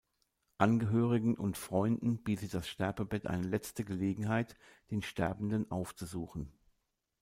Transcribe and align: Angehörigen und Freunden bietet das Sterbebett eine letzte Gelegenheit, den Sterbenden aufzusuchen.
Angehörigen 0.57 1.35
und 1.35 1.59
Freunden 1.59 2.23
bietet 2.23 2.55
das 2.55 2.67
Sterbebett 2.67 3.27
eine 3.27 3.43
letzte 3.47 3.85
Gelegenheit, 3.85 4.57
den 4.89 5.03
Sterbenden 5.03 5.69
aufzusuchen. 5.69 6.51